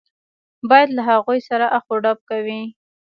بیا 0.69 0.81
له 0.97 1.01
هغوی 1.09 1.39
سره 1.49 1.65
اخ 1.77 1.85
و 1.89 1.95
ډب 2.03 2.17
کوي. 2.29 2.61